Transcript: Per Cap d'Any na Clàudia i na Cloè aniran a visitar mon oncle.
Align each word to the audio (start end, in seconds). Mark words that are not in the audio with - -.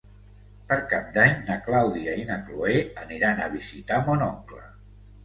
Per 0.69 0.77
Cap 0.93 1.11
d'Any 1.17 1.35
na 1.49 1.57
Clàudia 1.67 2.15
i 2.21 2.23
na 2.29 2.37
Cloè 2.47 2.79
aniran 3.03 3.43
a 3.45 3.51
visitar 3.57 4.01
mon 4.09 4.25
oncle. 4.31 4.65